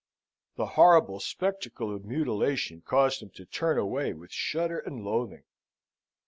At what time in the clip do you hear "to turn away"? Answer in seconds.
3.35-4.13